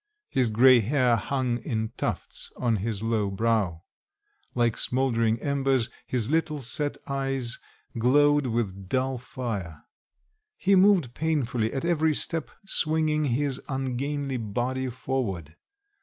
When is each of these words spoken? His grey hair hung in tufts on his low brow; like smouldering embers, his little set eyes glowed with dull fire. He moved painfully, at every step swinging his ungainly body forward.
His 0.29 0.49
grey 0.49 0.79
hair 0.79 1.15
hung 1.15 1.59
in 1.59 1.91
tufts 1.95 2.51
on 2.57 2.77
his 2.77 3.03
low 3.03 3.29
brow; 3.29 3.83
like 4.55 4.75
smouldering 4.75 5.39
embers, 5.43 5.91
his 6.07 6.27
little 6.31 6.63
set 6.63 6.97
eyes 7.05 7.59
glowed 7.95 8.47
with 8.47 8.89
dull 8.89 9.19
fire. 9.19 9.83
He 10.57 10.75
moved 10.75 11.13
painfully, 11.13 11.71
at 11.71 11.85
every 11.85 12.15
step 12.15 12.49
swinging 12.65 13.25
his 13.25 13.61
ungainly 13.69 14.37
body 14.37 14.89
forward. 14.89 15.55